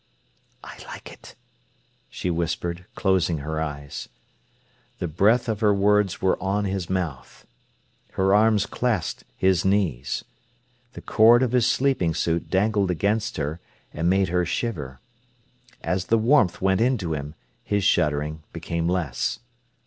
"I 0.63 0.83
like 0.87 1.11
it," 1.13 1.35
she 2.09 2.31
whispered, 2.31 2.87
closing 2.95 3.37
her 3.37 3.61
eyes. 3.61 4.09
The 4.97 5.07
breath 5.07 5.47
of 5.47 5.59
her 5.59 5.75
words 5.75 6.19
were 6.19 6.41
on 6.41 6.65
his 6.65 6.89
mouth. 6.89 7.45
Her 8.13 8.33
arms 8.33 8.65
clasped 8.65 9.25
his 9.37 9.63
knees. 9.63 10.25
The 10.93 11.01
cord 11.01 11.43
of 11.43 11.51
his 11.51 11.67
sleeping 11.67 12.15
suit 12.15 12.49
dangled 12.49 12.89
against 12.89 13.37
her 13.37 13.59
and 13.93 14.09
made 14.09 14.29
her 14.29 14.43
shiver. 14.43 14.99
As 15.83 16.05
the 16.05 16.17
warmth 16.17 16.63
went 16.63 16.81
into 16.81 17.13
him, 17.13 17.35
his 17.63 17.83
shuddering 17.83 18.41
became 18.53 18.89
less. 18.89 19.37